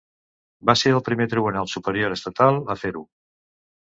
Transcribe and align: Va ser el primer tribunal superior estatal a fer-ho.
Va 0.69 0.75
ser 0.83 0.93
el 0.99 1.03
primer 1.09 1.27
tribunal 1.33 1.69
superior 1.75 2.17
estatal 2.19 2.59
a 2.77 2.81
fer-ho. 2.85 3.05